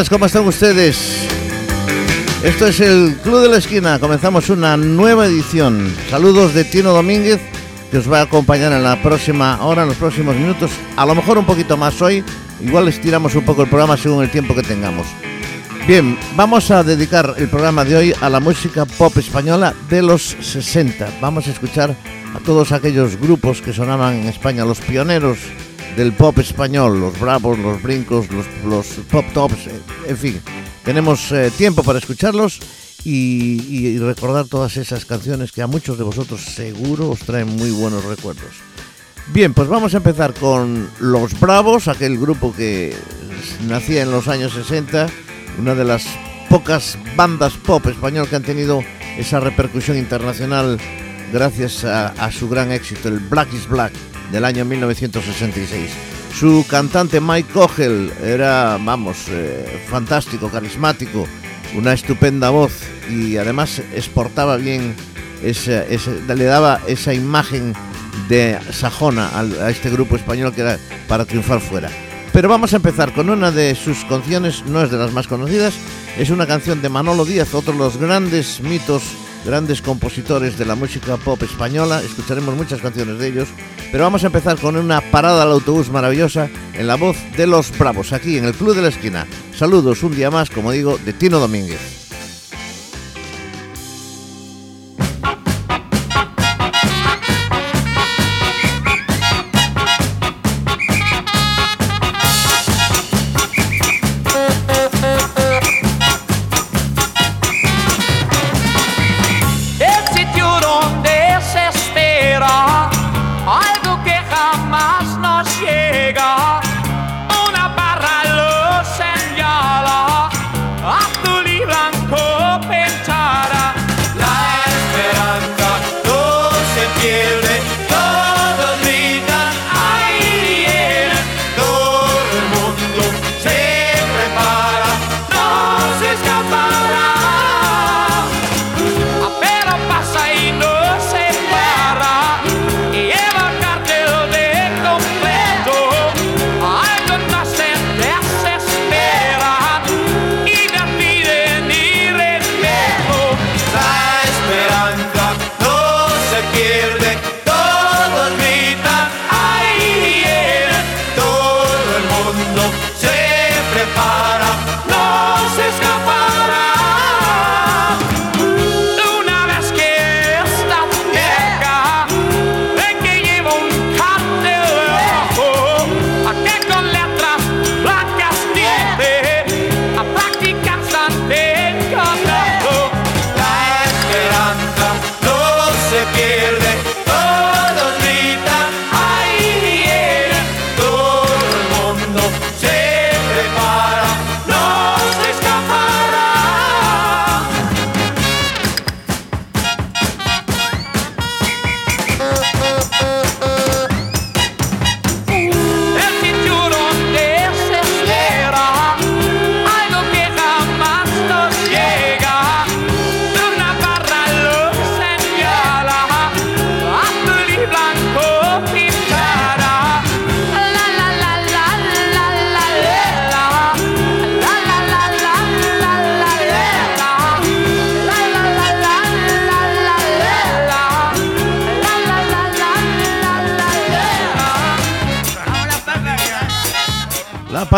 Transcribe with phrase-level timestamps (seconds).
[0.00, 1.28] buenas, ¿cómo están ustedes?
[2.42, 5.94] Esto es el Club de la Esquina, comenzamos una nueva edición.
[6.08, 7.38] Saludos de Tino Domínguez,
[7.90, 11.14] que os va a acompañar en la próxima hora, en los próximos minutos, a lo
[11.14, 12.24] mejor un poquito más hoy,
[12.62, 15.06] igual estiramos un poco el programa según el tiempo que tengamos.
[15.86, 20.34] Bien, vamos a dedicar el programa de hoy a la música pop española de los
[20.40, 21.08] 60.
[21.20, 21.94] Vamos a escuchar
[22.34, 25.40] a todos aquellos grupos que sonaban en España, los pioneros
[25.96, 28.26] del pop español, los bravos, los brincos,
[28.64, 30.40] los, pop tops, eh, en fin.
[30.84, 32.60] Tenemos eh, tiempo para escucharlos
[33.04, 38.04] y, recordar todas esas canciones que a muchos de vosotros seguro os traen muy buenos
[38.04, 38.50] recuerdos.
[39.32, 42.94] Bien, pues vamos a empezar con Los Bravos, aquel grupo que
[43.68, 45.06] nacía en los años 60,
[45.58, 46.04] una de las
[46.48, 48.82] pocas bandas pop español que han tenido
[49.16, 50.78] esa repercusión internacional
[51.32, 53.92] gracias a su gran éxito, el Black is Black
[54.32, 55.90] del año 1966.
[56.34, 61.26] Su cantante Mike Cogel era, vamos, eh, fantástico, carismático,
[61.76, 62.72] una estupenda voz
[63.10, 64.94] y además exportaba bien,
[65.42, 65.86] ese,
[66.26, 67.74] le daba esa imagen
[68.28, 70.78] de sajona a este grupo español que era
[71.08, 71.90] para triunfar fuera.
[72.32, 75.74] Pero vamos a empezar con una de sus canciones, no es de las más conocidas,
[76.16, 79.02] es una canción de Manolo Díaz, otro de los grandes mitos
[79.44, 83.48] grandes compositores de la música pop española, escucharemos muchas canciones de ellos,
[83.92, 87.76] pero vamos a empezar con una parada al autobús maravillosa en la voz de los
[87.78, 89.26] Bravos, aquí en el Club de la Esquina.
[89.56, 91.99] Saludos un día más, como digo, de Tino Domínguez.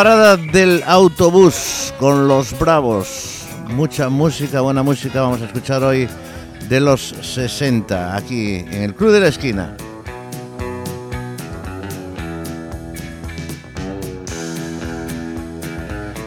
[0.02, 3.46] Parada del autobús con los bravos.
[3.68, 6.08] Mucha música, buena música vamos a escuchar hoy
[6.68, 9.76] de los 60 aquí en el Club de la Esquina.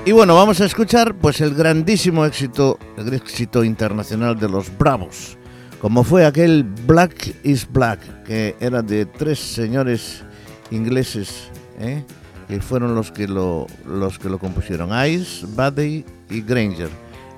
[0.05, 5.37] Y bueno, vamos a escuchar pues el grandísimo éxito, el éxito internacional de los Bravos,
[5.81, 10.23] como fue aquel Black is Black, que era de tres señores
[10.71, 12.05] ingleses, ¿eh?
[12.47, 16.89] Que fueron los que lo, los que lo compusieron, Ice, Buddy y Granger.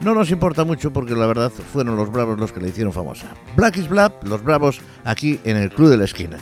[0.01, 3.27] No nos importa mucho porque la verdad fueron los Bravos los que la hicieron famosa.
[3.55, 6.37] Black is Black, los Bravos, aquí en el Club de la Esquina.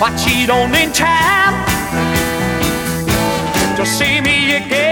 [0.00, 1.66] Watch it on in time
[3.76, 4.89] to see me again.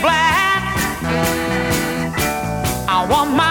[0.00, 0.62] black.
[2.88, 3.49] I want my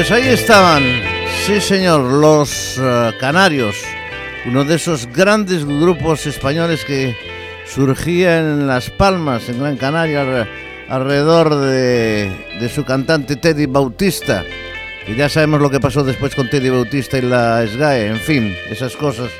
[0.00, 0.82] Pues ahí estaban,
[1.44, 3.76] sí señor, los uh, Canarios,
[4.46, 7.14] uno de esos grandes grupos españoles que
[7.66, 10.48] surgía en Las Palmas, en Gran Canaria, al,
[10.88, 14.42] alrededor de, de su cantante Teddy Bautista.
[15.06, 18.56] Y ya sabemos lo que pasó después con Teddy Bautista y la SGAE, en fin,
[18.70, 19.30] esas cosas,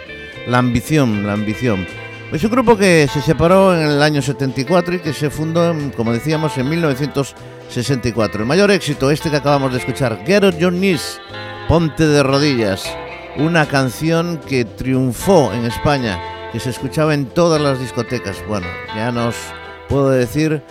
[0.47, 1.87] la ambición, la ambición.
[2.33, 6.12] Es un grupo que se separó en el año 74 y que se fundó, como
[6.12, 7.50] decíamos, en 1974.
[7.71, 8.41] 1964.
[8.41, 11.21] El mayor éxito, este que acabamos de escuchar, Get on Your Knees,
[11.69, 12.85] Ponte de Rodillas,
[13.37, 18.37] una canción que triunfó en España, que se escuchaba en todas las discotecas.
[18.49, 19.37] Bueno, ya nos
[19.89, 20.62] puedo decir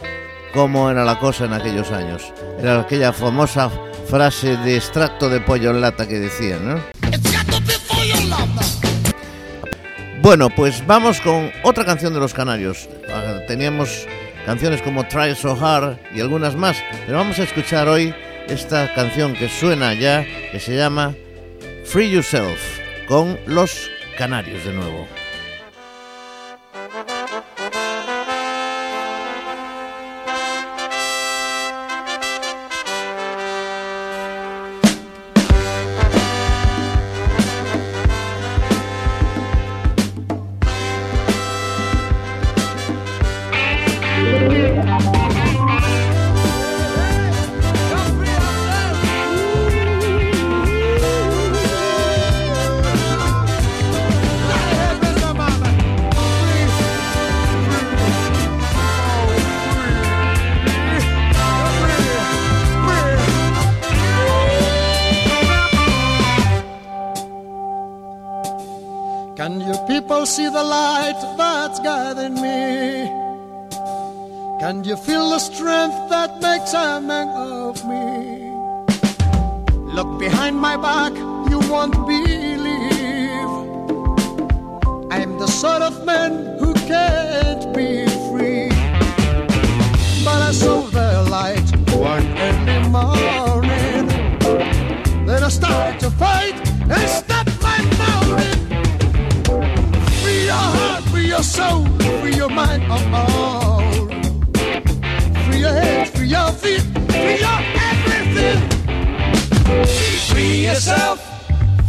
[0.54, 2.34] cómo era la cosa en aquellos años.
[2.60, 3.72] Era aquella famosa
[4.10, 6.82] frase de extracto de pollo en lata que decían, ¿no?
[10.22, 12.90] Bueno, pues vamos con otra canción de los Canarios.
[13.10, 14.06] Ah, Teníamos
[14.46, 18.14] canciones como Try So Hard y algunas más, pero vamos a escuchar hoy
[18.48, 21.16] esta canción que suena ya, que se llama
[21.86, 22.60] Free Yourself,
[23.08, 25.08] con los Canarios de nuevo.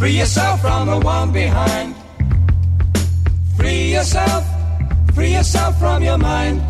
[0.00, 1.94] Free yourself from the one behind.
[3.58, 4.42] Free yourself,
[5.14, 6.62] free yourself from your mind.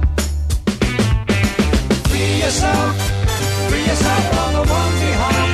[2.11, 2.97] Free yourself,
[3.69, 5.53] free yourself from the one behind.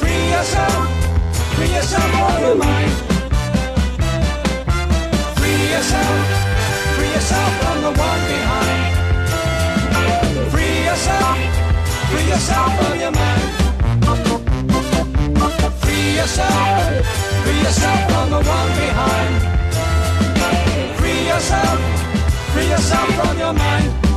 [0.00, 0.82] Free yourself,
[1.56, 2.92] free yourself from your mind.
[5.38, 6.16] Free yourself,
[6.94, 8.82] free yourself from the one behind.
[10.52, 11.38] Free yourself,
[12.10, 13.61] free yourself from your mind.
[15.70, 17.06] Free yourself,
[17.44, 19.34] free yourself from the one behind.
[20.98, 21.80] Free yourself,
[22.52, 24.11] free yourself from your mind.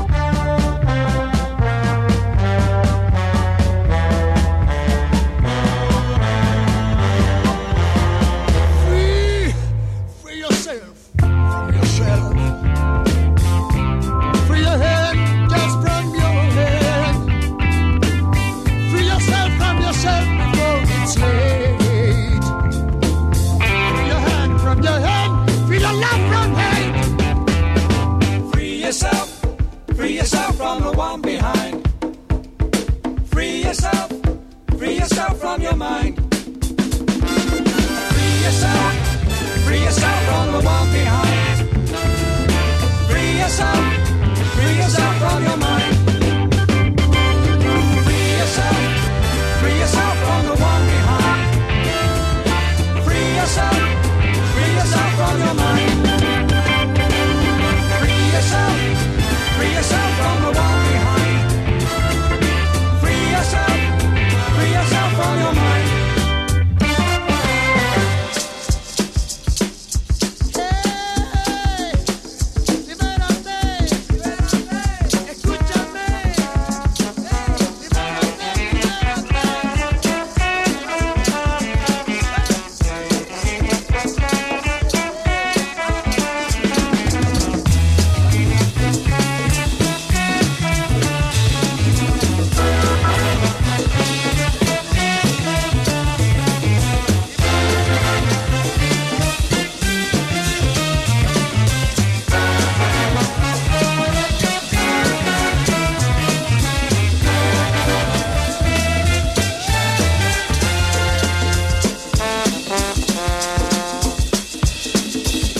[30.75, 31.75] From the one behind.
[33.29, 34.11] Free yourself,
[34.77, 36.04] free yourself from your mind.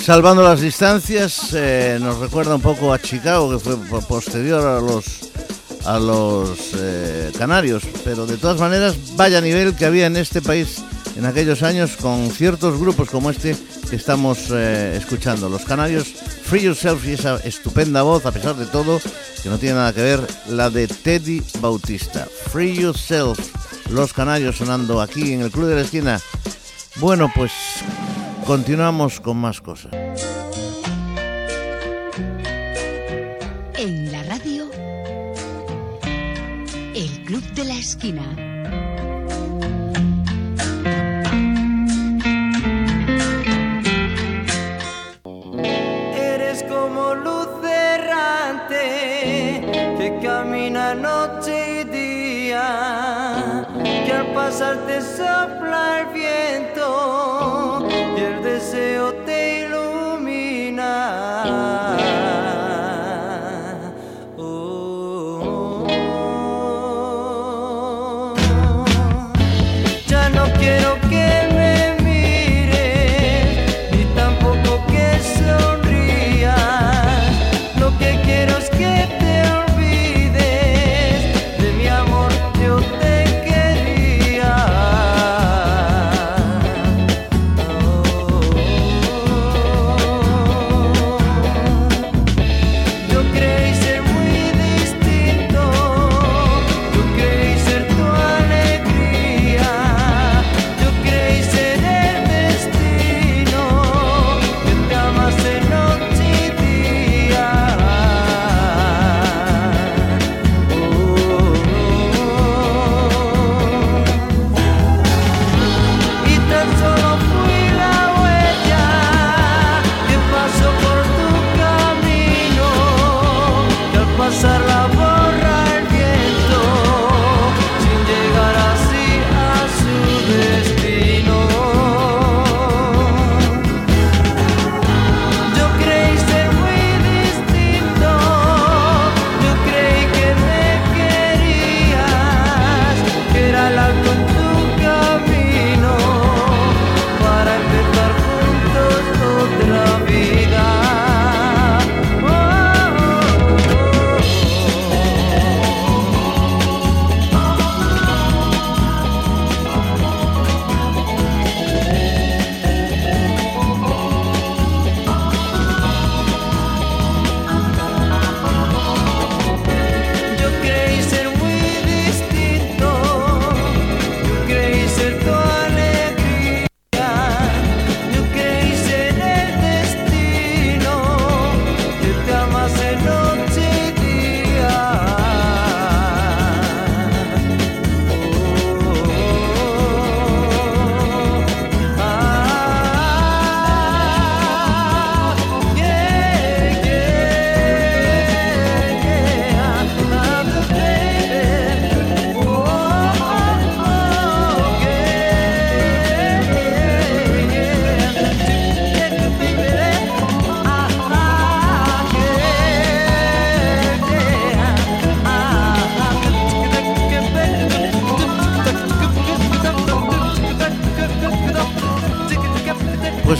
[0.06, 4.80] Salvando las distancias, eh, nos recuerda un poco a Chicago, que fue po- posterior a
[4.80, 5.06] los
[5.84, 10.84] a los eh, canarios, pero de todas maneras, vaya nivel que había en este país
[11.16, 13.56] en aquellos años con ciertos grupos como este
[13.90, 15.50] que estamos eh, escuchando.
[15.50, 16.06] Los canarios,
[16.44, 19.02] Free Yourself y esa estupenda voz, a pesar de todo,
[19.42, 22.28] que no tiene nada que ver, la de Teddy Bautista.
[22.52, 23.40] Free Yourself,
[23.90, 26.22] los canarios sonando aquí en el Club de la Esquina.
[26.98, 27.52] Bueno, pues
[28.46, 29.92] continuamos con más cosas.
[33.78, 34.70] En la radio,
[36.94, 38.24] el Club de la Esquina.
[46.16, 47.16] Eres como
[71.04, 71.35] no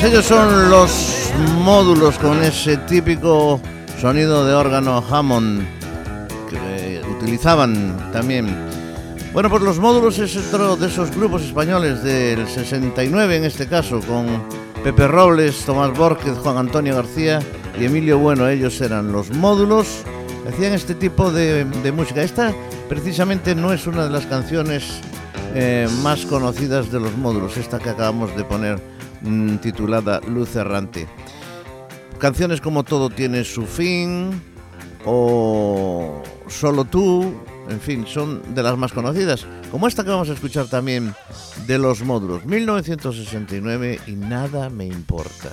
[0.06, 1.32] ellos son los
[1.64, 3.60] módulos con ese típico
[4.00, 5.66] sonido de órgano Hammond
[6.48, 8.56] que utilizaban también.
[9.34, 14.00] Bueno, pues los módulos es otro de esos grupos españoles del 69 en este caso,
[14.02, 14.28] con
[14.84, 17.40] Pepe Robles, Tomás Borges, Juan Antonio García
[17.80, 18.48] y Emilio Bueno.
[18.48, 20.04] Ellos eran los módulos,
[20.48, 22.22] hacían este tipo de, de música.
[22.22, 22.54] Esta
[22.88, 25.02] precisamente no es una de las canciones
[25.56, 28.95] eh, más conocidas de los módulos, esta que acabamos de poner
[29.26, 31.08] mm, titulada Luz Errante.
[32.20, 34.42] Canciones como Todo tiene su fin
[35.06, 37.34] o Solo tú,
[37.70, 41.14] en fin, son de las más conocidas, como esta que vamos a escuchar también
[41.66, 45.50] de los módulos, 1969 y nada me importa.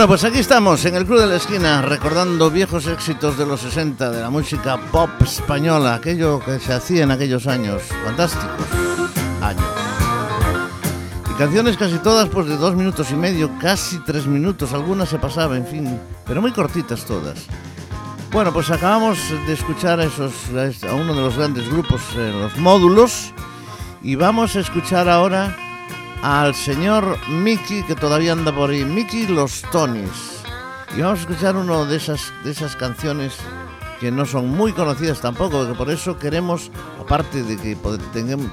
[0.00, 3.60] Bueno, pues aquí estamos en el Club de la Esquina recordando viejos éxitos de los
[3.60, 8.66] 60 de la música pop española, aquello que se hacía en aquellos años, fantásticos
[9.42, 9.62] años.
[11.30, 15.18] Y canciones casi todas pues de dos minutos y medio, casi tres minutos, algunas se
[15.18, 17.44] pasaban, en fin, pero muy cortitas todas.
[18.32, 20.32] Bueno, pues acabamos de escuchar a, esos,
[20.82, 23.34] a uno de los grandes grupos, eh, los módulos,
[24.00, 25.54] y vamos a escuchar ahora
[26.22, 30.42] al señor Mickey, que todavía anda por ahí, Mickey Los Tonys.
[30.96, 33.36] Y vamos a escuchar una de esas, de esas canciones
[34.00, 37.76] que no son muy conocidas tampoco, que por eso queremos, aparte de que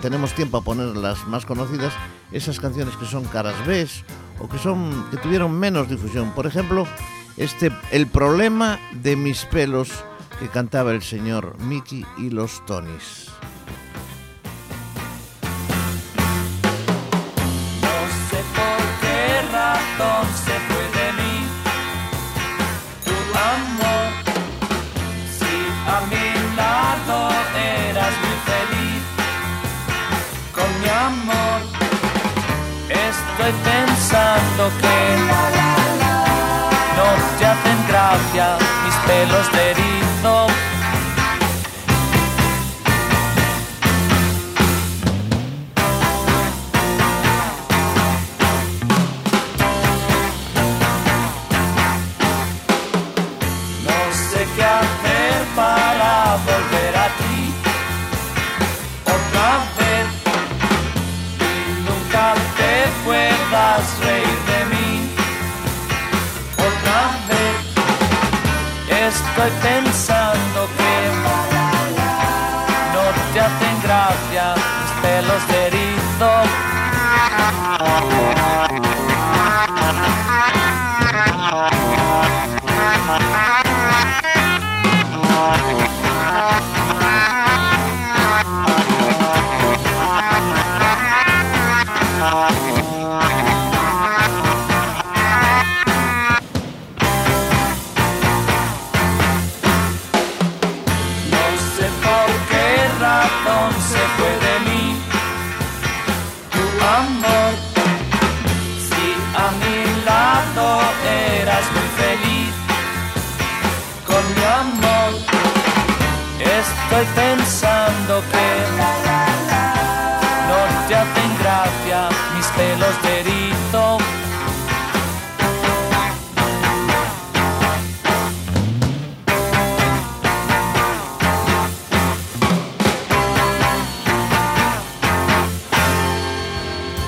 [0.01, 1.93] tenemos tiempo a poner las más conocidas,
[2.31, 3.87] esas canciones que son caras B
[4.39, 6.31] o que son que tuvieron menos difusión.
[6.31, 6.85] Por ejemplo,
[7.37, 9.89] este El problema de mis pelos
[10.39, 13.36] que cantaba el señor Mickey y los Tonys.
[19.97, 21.47] Razón se fue de mí
[23.05, 24.09] tu amor.
[25.37, 25.53] Si
[25.87, 27.29] a mi lado
[27.89, 29.03] eras muy feliz
[30.53, 31.61] con mi amor,
[32.89, 34.97] estoy pensando que
[36.95, 37.07] no
[37.37, 40.46] te hacen gracia mis pelos de erizo.
[56.45, 57.53] Volver a ti
[59.05, 60.07] otra vez
[61.39, 61.51] y
[61.87, 62.73] nunca te
[63.05, 64.89] puedas reír de mí
[66.69, 67.55] otra vez.
[69.07, 70.93] Estoy pensando que
[72.93, 75.57] no te hacen gracia mis pelos de.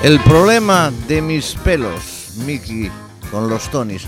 [0.09, 2.89] El problema de mis pelos, Mickey,
[3.29, 4.07] con los Tonys.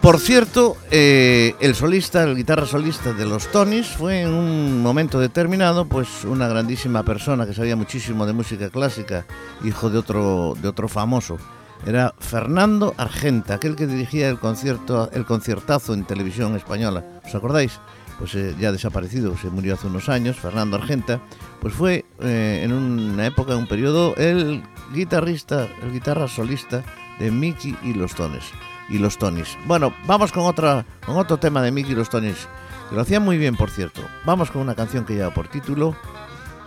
[0.00, 5.18] Por cierto, eh, el solista, el guitarra solista de los Tonys fue en un momento
[5.18, 9.26] determinado, pues una grandísima persona que sabía muchísimo de música clásica,
[9.64, 11.36] hijo de otro, de otro famoso.
[11.84, 17.04] Era Fernando Argenta, aquel que dirigía el concierto, el conciertazo en televisión española.
[17.26, 17.80] ¿Os acordáis?
[18.20, 21.20] Pues eh, ya desaparecido, se murió hace unos años, Fernando Argenta,
[21.60, 26.82] pues fue eh, en una época, en un periodo, el guitarrista, el guitarra solista
[27.18, 28.44] de Mickey y los Tones
[28.88, 29.56] y los Tonys.
[29.66, 32.48] Bueno, vamos con otra, con otro tema de Mickey y los Tonys,
[32.88, 34.02] que lo hacían muy bien, por cierto.
[34.24, 35.96] Vamos con una canción que lleva por título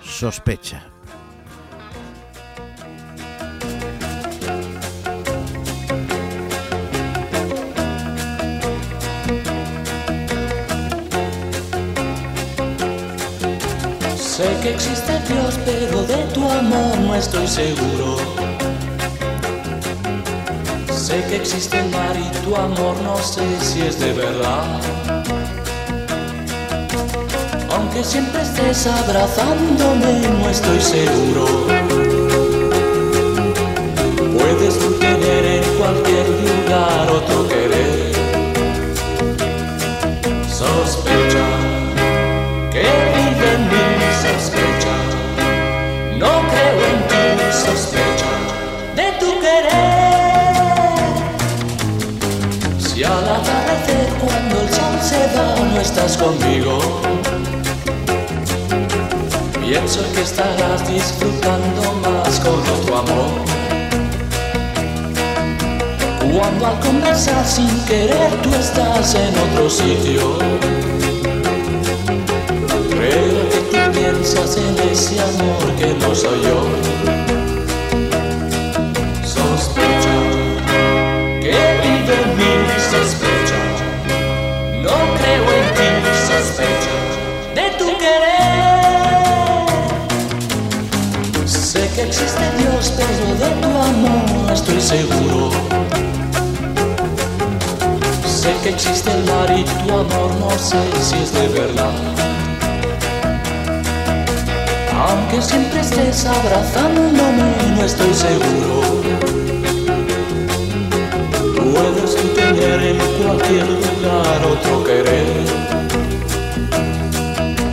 [0.02, 0.84] Sospecha.
[14.40, 18.16] Sé que existe Dios, pero de tu amor no estoy seguro.
[20.96, 24.80] Sé que existe el mar y tu amor no sé si es de verdad.
[27.70, 31.46] Aunque siempre estés abrazándome, no estoy seguro.
[34.38, 37.79] Puedes tú tener en cualquier lugar otro querer.
[55.90, 56.78] Estás conmigo,
[59.60, 63.32] pienso que estarás disfrutando más con otro amor.
[66.32, 70.38] Cuando al conversar sin querer tú estás en otro sitio.
[72.92, 77.29] Creo que tú piensas en ese amor que no soy yo.
[94.60, 95.52] Estoy seguro.
[98.26, 101.96] Sé que existe el mar y tu amor no sé si es de verdad.
[105.08, 108.76] Aunque siempre estés abrazándome, no estoy seguro.
[111.74, 115.28] Puedes tener en cualquier lugar otro querer.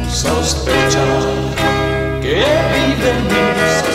[0.08, 1.06] Sospecha
[2.22, 2.36] que
[2.72, 3.85] vive en mí,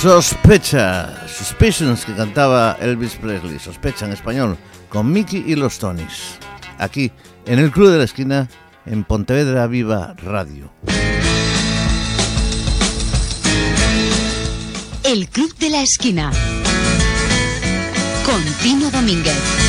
[0.00, 4.56] Sospecha, Suspicions que cantaba Elvis Presley, Sospecha en español,
[4.88, 6.38] con Mickey y los Tonys.
[6.78, 7.10] Aquí,
[7.46, 8.48] en el Club de la Esquina,
[8.86, 10.70] en Pontevedra Viva Radio.
[15.02, 16.30] El Club de la Esquina.
[18.24, 19.67] Con Tino Domínguez.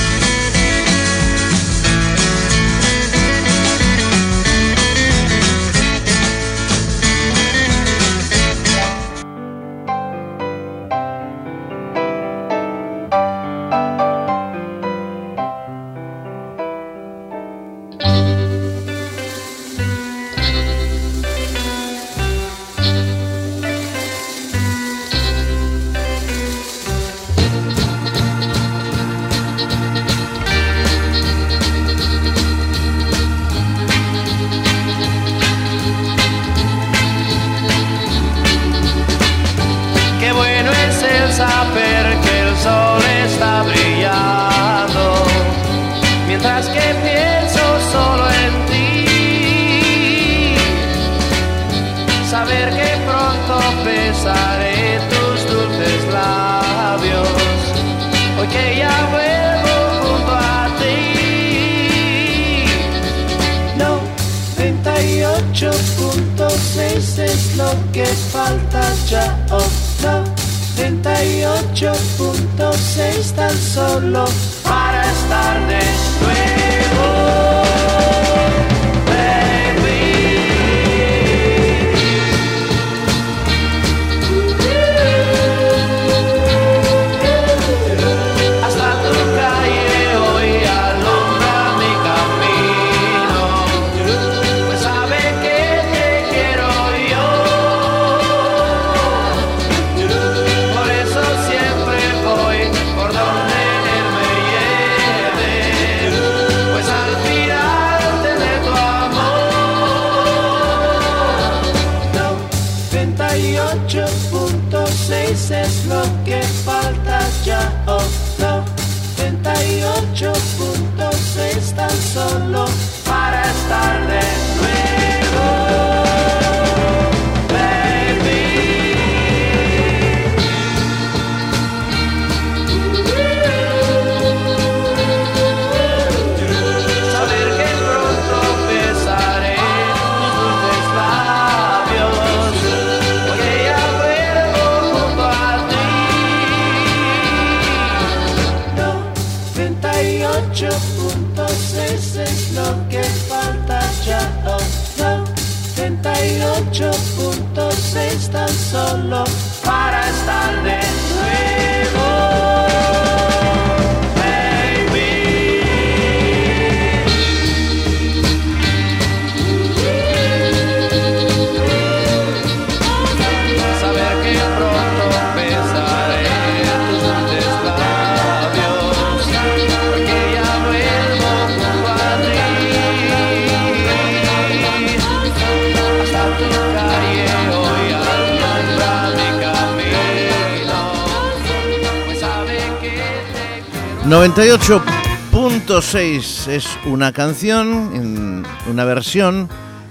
[194.39, 199.49] 98.6 es una canción, una versión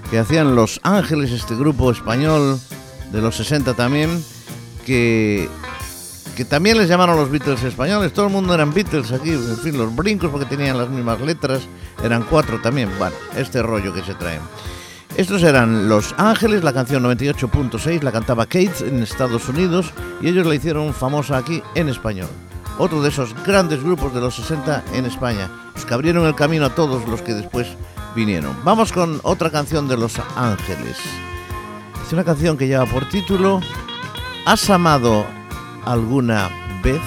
[0.09, 2.59] que hacían Los Ángeles, este grupo español
[3.11, 4.25] de los 60 también,
[4.87, 5.47] que,
[6.35, 8.11] que también les llamaron los Beatles españoles.
[8.11, 11.61] Todo el mundo eran Beatles aquí, en fin, los brincos porque tenían las mismas letras,
[12.03, 12.89] eran cuatro también.
[12.97, 14.41] Bueno, este rollo que se traen.
[15.15, 20.47] Estos eran Los Ángeles, la canción 98.6, la cantaba Kate en Estados Unidos y ellos
[20.47, 22.29] la hicieron famosa aquí en español.
[22.79, 26.65] Otro de esos grandes grupos de los 60 en España, los que abrieron el camino
[26.65, 27.67] a todos los que después
[28.15, 28.55] vinieron.
[28.63, 30.97] Vamos con otra canción de Los Ángeles.
[32.07, 33.59] Es una canción que lleva por título
[34.45, 35.25] ¿Has amado
[35.85, 36.49] alguna
[36.81, 37.01] vez?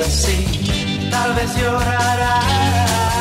[0.00, 1.08] Así.
[1.10, 3.17] Tal vez llorarás.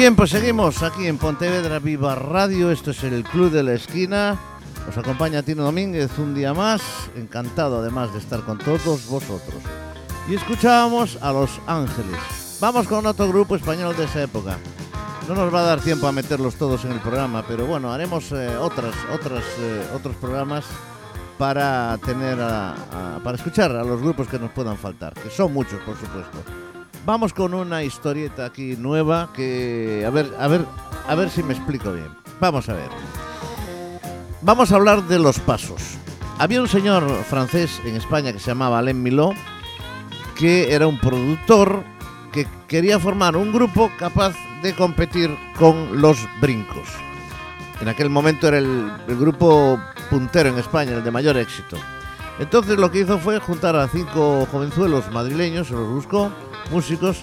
[0.00, 2.70] Bien, pues seguimos aquí en Pontevedra Viva Radio.
[2.70, 4.34] Esto es el Club de la Esquina.
[4.88, 6.80] Os acompaña Tino Domínguez un día más.
[7.16, 9.60] Encantado además de estar con todos vosotros.
[10.26, 12.18] Y escuchábamos a Los Ángeles.
[12.62, 14.56] Vamos con otro grupo español de esa época.
[15.28, 18.32] No nos va a dar tiempo a meterlos todos en el programa, pero bueno, haremos
[18.32, 20.64] eh, otras, otras, eh, otros programas
[21.36, 22.72] para tener a-
[23.16, 26.38] a- para escuchar a los grupos que nos puedan faltar, que son muchos, por supuesto.
[27.06, 30.66] Vamos con una historieta aquí nueva que a ver, a ver,
[31.08, 32.08] a ver si me explico bien.
[32.40, 32.90] Vamos a ver.
[34.42, 35.96] Vamos a hablar de los pasos.
[36.38, 39.34] Había un señor francés en España que se llamaba Alain Milot,
[40.38, 41.84] que era un productor
[42.32, 46.88] que quería formar un grupo capaz de competir con los brincos.
[47.80, 49.80] En aquel momento era el, el grupo
[50.10, 51.78] puntero en España, el de mayor éxito.
[52.38, 56.30] Entonces lo que hizo fue juntar a cinco jovenzuelos madrileños, se los buscó,
[56.70, 57.18] músicos,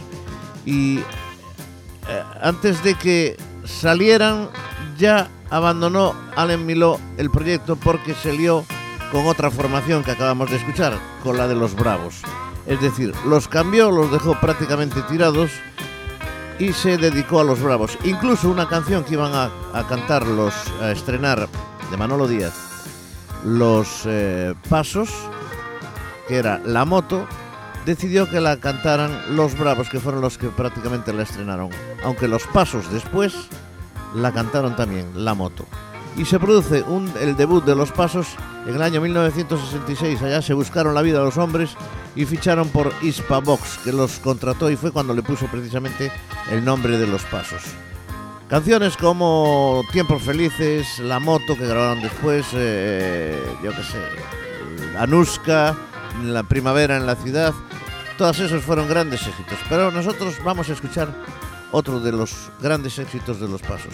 [0.66, 4.50] y eh, antes de que salieran
[4.98, 8.66] ya abandonó Alain Miló el proyecto porque se lió
[9.12, 12.22] con otra formación que acabamos de escuchar, con la de los Bravos.
[12.66, 15.52] Es decir, los cambió, los dejó prácticamente tirados
[16.60, 17.98] y se dedicó a los Bravos.
[18.04, 21.48] Incluso una canción que iban a, a cantar los, a estrenar
[21.90, 22.54] de Manolo Díaz,
[23.46, 25.10] los eh, Pasos,
[26.28, 27.26] que era La Moto,
[27.88, 31.70] decidió que la cantaran los Bravos, que fueron los que prácticamente la estrenaron.
[32.04, 33.34] Aunque los Pasos después
[34.14, 35.66] la cantaron también, La Moto.
[36.18, 38.28] Y se produce un- el debut de Los Pasos
[38.68, 40.22] en el año 1966.
[40.22, 41.72] Allá se buscaron la vida a los hombres
[42.16, 46.12] y ficharon por Hispavox, que los contrató y fue cuando le puso precisamente
[46.52, 47.62] el nombre de Los Pasos.
[48.50, 55.76] Canciones como Tiempos Felices, La Moto, que grabaron después, eh, yo qué sé, Anuska,
[56.24, 57.54] La Primavera en la Ciudad,
[58.18, 59.58] todos esos fueron grandes éxitos.
[59.70, 61.14] Pero nosotros vamos a escuchar
[61.72, 63.94] otro de los grandes éxitos de los pasos.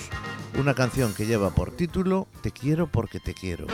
[0.58, 3.68] Una canción que lleva por título Te quiero porque te quiero.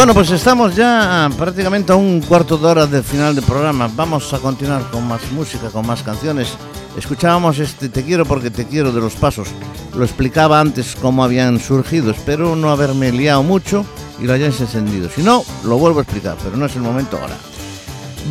[0.00, 3.90] Bueno, pues estamos ya prácticamente a un cuarto de hora del final del programa.
[3.94, 6.54] Vamos a continuar con más música, con más canciones.
[6.96, 9.48] Escuchábamos este Te quiero porque te quiero de los pasos.
[9.94, 12.12] Lo explicaba antes cómo habían surgido.
[12.12, 13.84] Espero no haberme liado mucho
[14.18, 15.10] y lo hayáis encendido.
[15.10, 17.36] Si no, lo vuelvo a explicar, pero no es el momento ahora.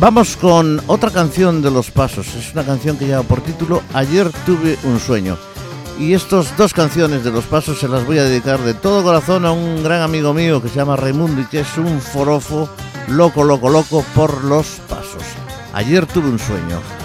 [0.00, 2.34] Vamos con otra canción de los pasos.
[2.34, 5.38] Es una canción que lleva por título Ayer tuve un sueño.
[6.00, 9.44] Y estas dos canciones de los pasos se las voy a dedicar de todo corazón
[9.44, 12.70] a un gran amigo mío que se llama Raimundo y que es un forofo
[13.08, 15.22] loco, loco, loco por los pasos.
[15.74, 16.99] Ayer tuve un sueño.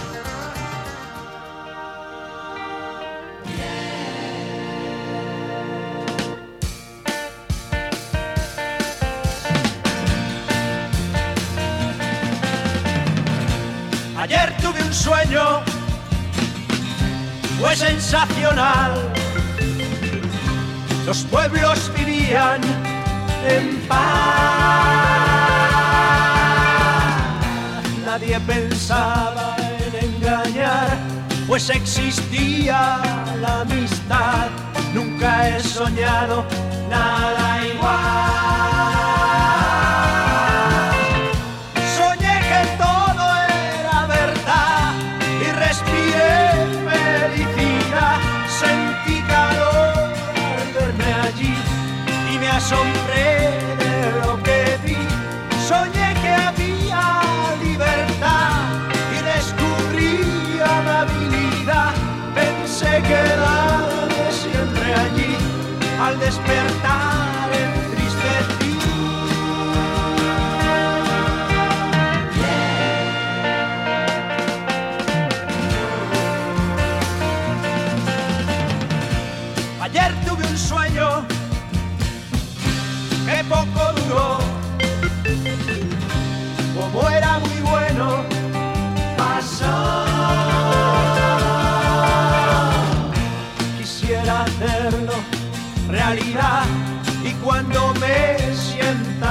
[17.65, 18.93] Fue sensacional.
[21.07, 22.61] Los pueblos vivían
[23.47, 23.97] en paz.
[28.05, 30.95] Nadie pensaba en engañar,
[31.47, 32.99] pues existía
[33.41, 34.47] la amistad.
[34.93, 36.45] Nunca he soñado
[36.87, 38.74] nada igual.
[52.65, 53.51] Asombré
[53.83, 54.97] de lo que vi.
[55.67, 57.03] Soñé que había
[57.61, 58.53] libertad
[59.15, 61.93] y descubrí amabilidad.
[62.33, 65.37] Pensé quedarme siempre allí
[66.01, 67.14] al despertar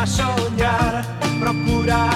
[0.06, 1.00] sienta
[1.90, 2.13] a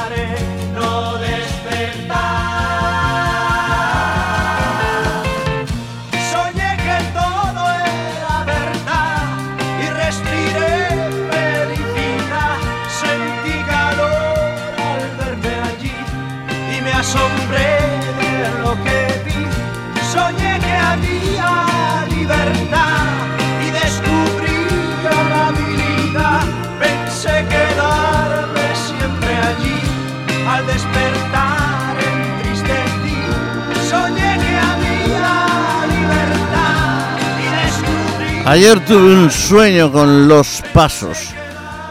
[38.48, 41.34] Ayer tuve un sueño con los pasos.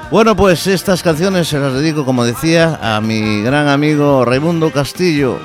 [0.10, 5.38] Bueno, pues estas canciones se las dedico, como decía, a mi gran amigo Raimundo Castillo.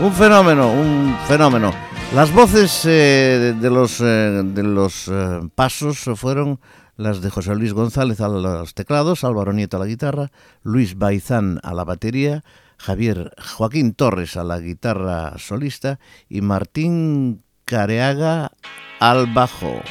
[0.00, 1.72] Un fenómeno, un fenómeno.
[2.12, 6.58] Las voces eh, de, los, eh, de los eh, pasos fueron
[6.96, 10.32] las de José Luis González a los teclados, Álvaro Nieto a la guitarra,
[10.64, 12.42] Luis Baizán a la batería,
[12.78, 18.50] Javier Joaquín Torres a la guitarra solista y Martín Careaga
[18.98, 19.82] al bajo.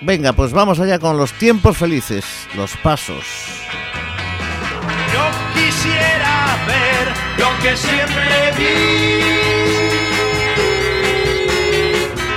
[0.00, 2.24] Venga, pues vamos allá con los tiempos felices,
[2.56, 3.24] los pasos.
[5.12, 5.24] Yo
[5.54, 9.20] quisiera ver lo que siempre vi.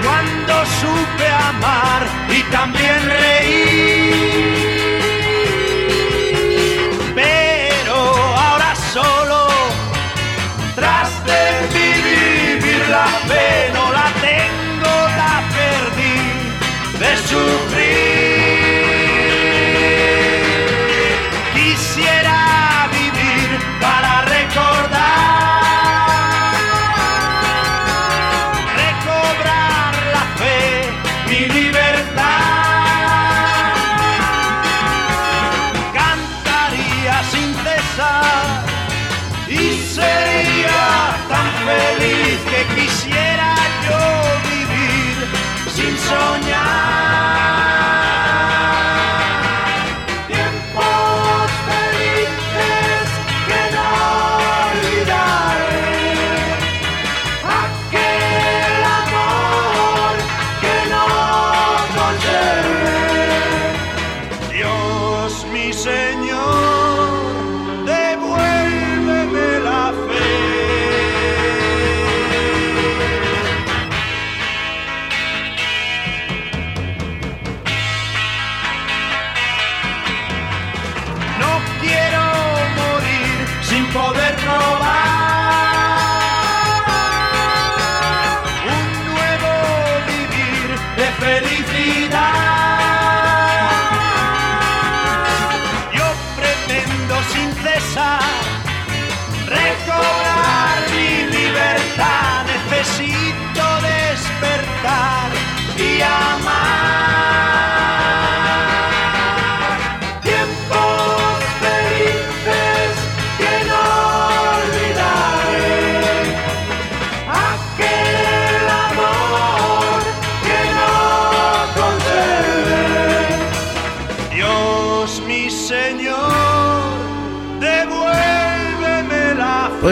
[0.03, 4.64] Cuando supe amar y también reír.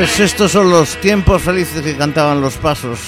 [0.03, 2.99] Pues estos son los tiempos felices que cantaban los pasos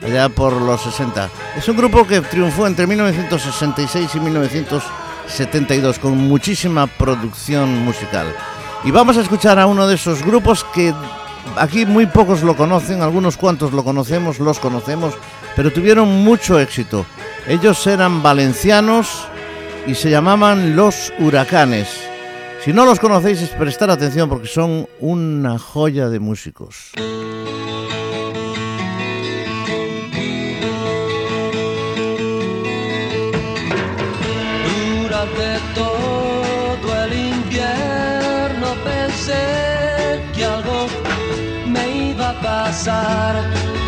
[0.00, 1.28] allá por los 60.
[1.56, 8.32] Es un grupo que triunfó entre 1966 y 1972 con muchísima producción musical.
[8.84, 10.94] Y vamos a escuchar a uno de esos grupos que
[11.56, 15.14] aquí muy pocos lo conocen, algunos cuantos lo conocemos, los conocemos,
[15.56, 17.04] pero tuvieron mucho éxito.
[17.48, 19.26] Ellos eran valencianos
[19.84, 22.05] y se llamaban Los Huracanes.
[22.66, 26.90] Si no los conocéis es prestar atención porque son una joya de músicos.
[35.00, 40.88] Durante todo el invierno pensé que algo
[41.68, 43.44] me iba a pasar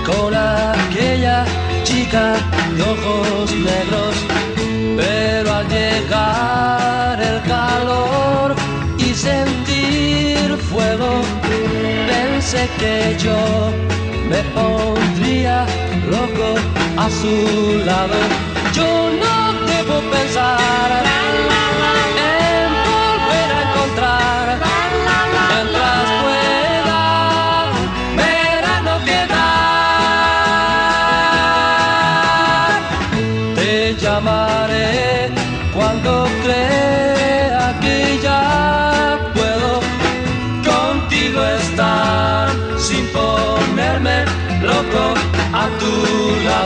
[0.06, 1.44] con aquella
[1.82, 2.36] chica
[2.76, 4.14] de ojos negros.
[4.96, 8.57] Pero al llegar el calor
[9.28, 11.10] sentir fuego,
[12.10, 13.38] pensé que yo
[14.30, 15.56] me pondría
[16.14, 16.48] loco
[17.04, 17.34] a su
[17.90, 18.18] lado.
[18.76, 18.90] Yo
[19.22, 19.36] no
[19.72, 21.02] debo pensar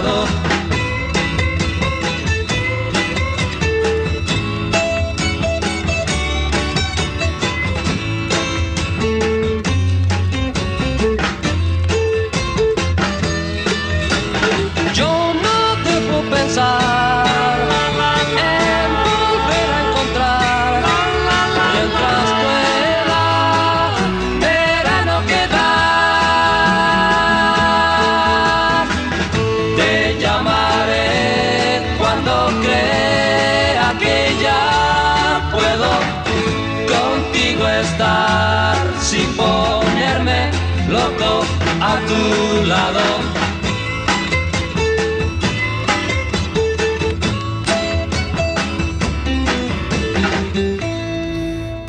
[0.03, 0.32] lado.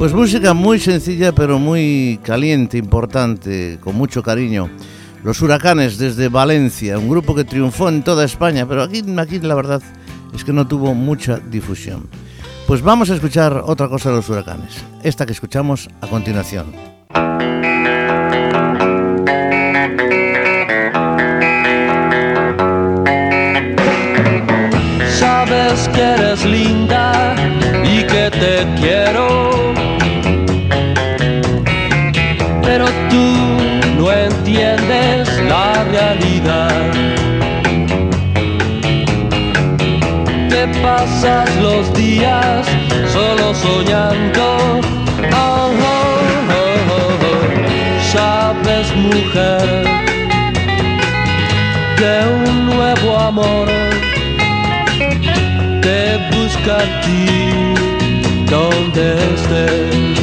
[0.04, 4.70] Pues música muy sencilla pero muy caliente, importante, con mucho cariño.
[5.24, 9.56] Los Huracanes desde Valencia, un grupo que triunfó en toda España, pero aquí, aquí la
[9.56, 9.82] verdad
[10.36, 12.10] es que no tuvo mucha difusión.
[12.68, 16.66] Pues vamos a escuchar otra cosa de los Huracanes, esta que escuchamos a continuación.
[25.18, 27.36] Sabes que eres linda
[27.86, 29.63] y que te quiero.
[41.04, 42.66] Pasas los días
[43.12, 44.80] solo soñando.
[45.34, 47.24] Oh, oh, oh.
[48.14, 49.84] Sabes, mujer,
[51.98, 52.14] que
[52.48, 53.68] un nuevo amor
[55.82, 56.02] te
[56.32, 57.26] busca a ti
[58.50, 60.23] donde estés.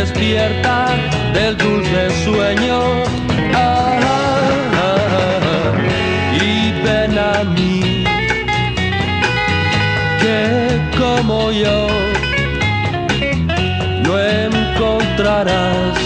[0.00, 0.96] Despierta
[1.34, 2.78] del dulce sueño.
[6.42, 8.04] Y ven a mí,
[10.22, 10.38] que
[10.98, 11.86] como yo
[14.04, 15.98] no encontrarás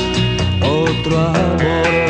[0.60, 2.03] otro amor.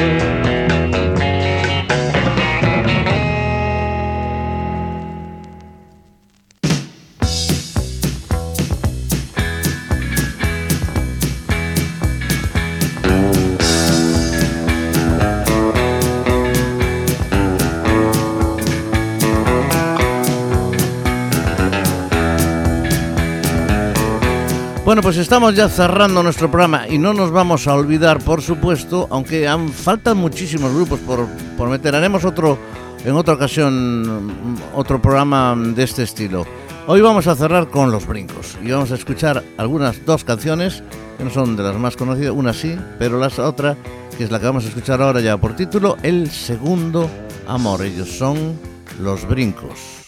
[24.94, 29.08] Bueno, pues estamos ya cerrando nuestro programa y no nos vamos a olvidar, por supuesto,
[29.10, 31.26] aunque han, faltan muchísimos grupos por,
[31.58, 31.96] por meter.
[31.96, 32.56] Haremos otro,
[33.04, 36.46] en otra ocasión, otro programa de este estilo.
[36.86, 40.84] Hoy vamos a cerrar con Los Brincos y vamos a escuchar algunas dos canciones
[41.18, 43.76] que no son de las más conocidas, una sí, pero la otra,
[44.16, 47.10] que es la que vamos a escuchar ahora ya por título, El Segundo
[47.48, 47.82] Amor.
[47.82, 48.56] Ellos son
[49.00, 50.04] Los Brincos.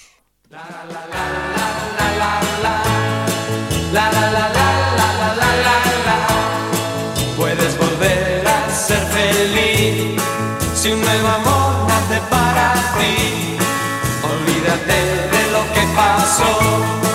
[12.30, 13.56] Para ti.
[14.22, 14.98] Olvídate
[15.32, 17.05] de lo que pasó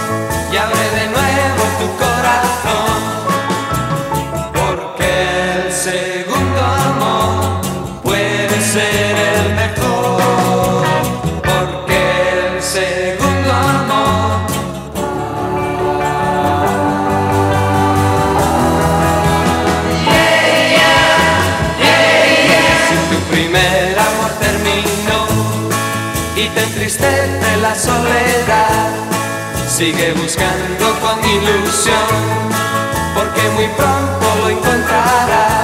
[27.82, 28.90] soledad,
[29.68, 32.10] sigue buscando con ilusión,
[33.16, 35.61] porque muy pronto lo encontrarás.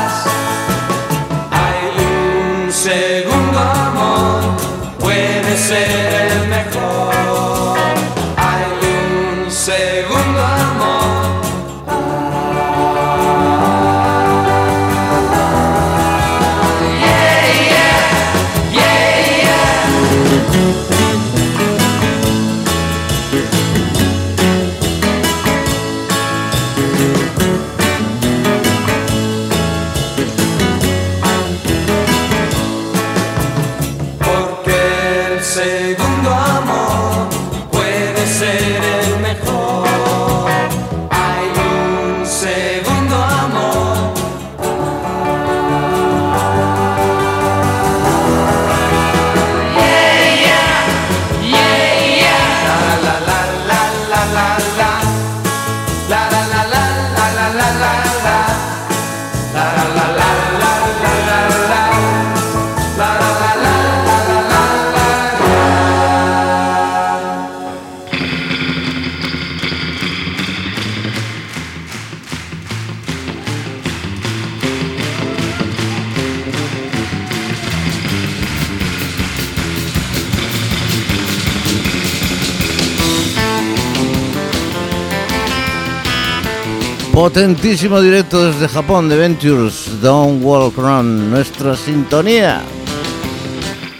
[87.17, 92.61] Potentísimo directo desde Japón de Ventures, Don't Walk Around, nuestra sintonía.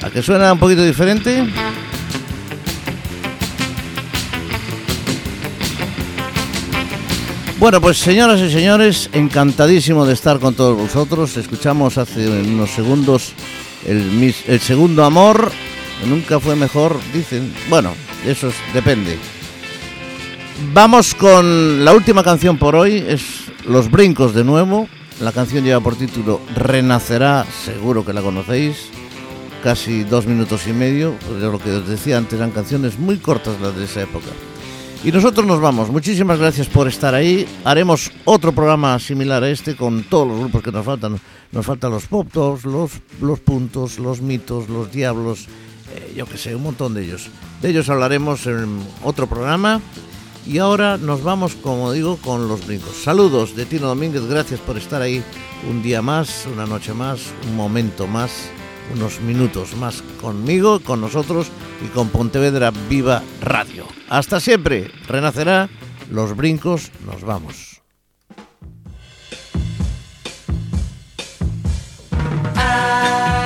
[0.04, 1.44] ¿A que suena un poquito diferente?
[7.58, 11.38] Bueno, pues señoras y señores, encantadísimo de estar con todos vosotros.
[11.38, 13.34] Escuchamos hace unos segundos
[13.88, 15.52] el, segundo amor,
[16.06, 17.52] nunca fue mejor, dicen.
[17.68, 17.96] Bueno,
[18.28, 19.18] eso es- depende.
[20.60, 24.90] Vamos con la última canción por hoy, es Los Brincos de nuevo.
[25.22, 28.90] La canción lleva por título Renacerá, seguro que la conocéis.
[29.64, 33.62] Casi dos minutos y medio, de lo que os decía antes, eran canciones muy cortas
[33.62, 34.30] las de esa época.
[35.04, 35.90] Y nosotros nos vamos.
[35.90, 37.48] Muchísimas gracias por estar ahí.
[37.64, 41.20] Haremos otro programa similar a este con todos los grupos que nos faltan.
[41.52, 42.92] Nos faltan los pop tops, los,
[43.22, 45.46] los puntos, los mitos, los diablos,
[45.94, 47.30] eh, yo que sé, un montón de ellos.
[47.62, 49.82] De ellos hablaremos en otro programa.
[50.48, 52.96] Y ahora nos vamos, como digo, con los brincos.
[53.04, 55.22] Saludos de Tino Domínguez, gracias por estar ahí
[55.70, 58.50] un día más, una noche más, un momento más,
[58.96, 61.48] unos minutos más conmigo, con nosotros
[61.86, 63.86] y con Pontevedra Viva Radio.
[64.08, 65.70] Hasta siempre, renacerá,
[66.10, 67.82] los brincos, nos vamos.
[72.56, 73.37] Mi